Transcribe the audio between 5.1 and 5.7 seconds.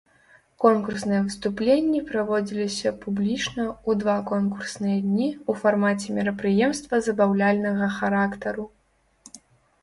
ў